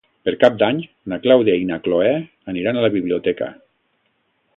[0.27, 0.77] Per Cap d'Any
[1.11, 2.15] na Clàudia i na Cloè
[2.55, 3.51] aniran a la biblioteca.